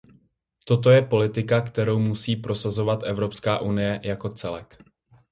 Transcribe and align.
Toto 0.65 0.89
je 0.89 1.01
politika, 1.01 1.61
kterou 1.61 1.99
musí 1.99 2.35
prosazovat 2.35 3.03
Evropská 3.03 3.59
unie 3.61 3.99
jako 4.03 4.29
celek. 4.29 4.77